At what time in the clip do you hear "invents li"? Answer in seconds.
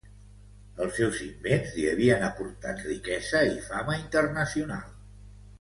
1.25-1.85